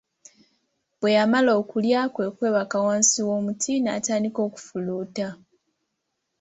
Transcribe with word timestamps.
Bwe 0.99 1.11
yamala 1.17 1.51
okulya 1.61 2.01
kwe 2.13 2.25
kwebaka 2.35 2.77
wansi 2.85 3.19
w'omuti 3.27 3.73
n'atandika 3.79 4.39
okufuluta. 4.47 5.27